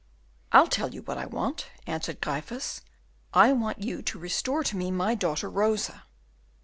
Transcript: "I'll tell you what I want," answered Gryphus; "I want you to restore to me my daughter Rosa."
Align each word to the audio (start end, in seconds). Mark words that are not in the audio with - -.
"I'll 0.51 0.65
tell 0.65 0.95
you 0.95 1.03
what 1.03 1.19
I 1.19 1.27
want," 1.27 1.67
answered 1.85 2.21
Gryphus; 2.21 2.81
"I 3.35 3.53
want 3.53 3.83
you 3.83 4.01
to 4.01 4.17
restore 4.17 4.63
to 4.63 4.75
me 4.75 4.89
my 4.89 5.13
daughter 5.13 5.47
Rosa." 5.47 6.05